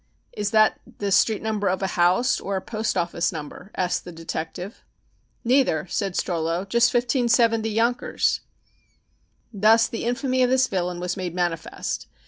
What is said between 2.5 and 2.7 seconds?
a